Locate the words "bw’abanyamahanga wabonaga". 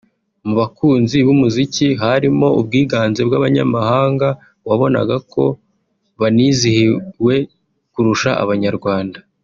3.27-5.15